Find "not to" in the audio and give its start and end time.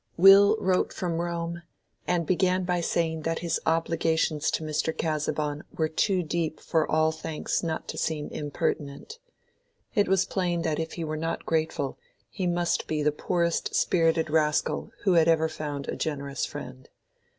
7.61-7.99